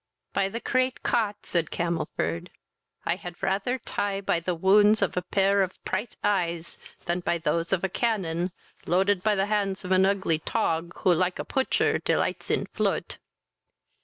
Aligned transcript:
"By 0.33 0.49
the 0.49 0.59
crate 0.59 1.03
Cot, 1.03 1.35
(said 1.45 1.69
Camelford,) 1.69 2.49
I 3.05 3.17
had 3.17 3.43
rather 3.43 3.77
tie 3.77 4.19
by 4.19 4.39
the 4.39 4.55
wounds 4.55 5.03
of 5.03 5.15
a 5.15 5.21
pair 5.21 5.61
of 5.61 5.77
pright 5.85 6.15
eyes 6.23 6.79
than 7.05 7.19
by 7.19 7.37
those 7.37 7.71
of 7.71 7.83
a 7.83 7.87
cannon, 7.87 8.51
loaded 8.87 9.21
by 9.21 9.35
the 9.35 9.45
hands 9.45 9.85
of 9.85 9.91
an 9.91 10.07
ugly 10.07 10.39
tog, 10.39 10.91
who 11.01 11.13
like 11.13 11.37
a 11.37 11.45
putcher 11.45 11.99
delights 12.03 12.49
in 12.49 12.65
ploot." 12.73 13.19